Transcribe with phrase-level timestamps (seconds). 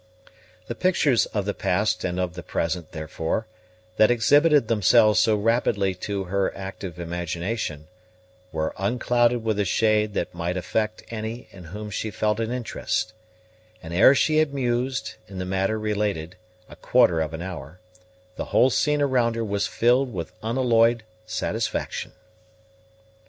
[0.65, 3.45] The pictures of the past and of the present, therefore,
[3.97, 7.87] that exhibited themselves so rapidly to her active imagination,
[8.51, 13.13] were unclouded with a shade that might affect any in whom she felt an interest;
[13.83, 16.35] and ere she had mused, in the manner related,
[16.67, 17.79] a quarter of an hour,
[18.37, 22.13] the whole scene around her was filled with unalloyed satisfaction.